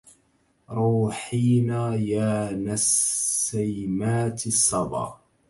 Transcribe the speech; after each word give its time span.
روحينا 0.69 1.95
يا 1.95 2.51
نسيمات 2.51 4.47
الصبا 4.47 5.19